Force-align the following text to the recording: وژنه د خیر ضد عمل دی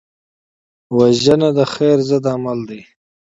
وژنه 0.97 1.49
د 1.57 1.59
خیر 1.73 1.97
ضد 2.09 2.25
عمل 2.33 2.59
دی 2.69 2.81